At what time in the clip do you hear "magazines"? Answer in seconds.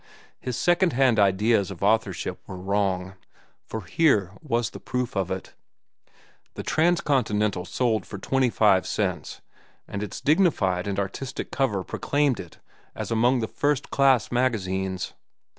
14.31-15.13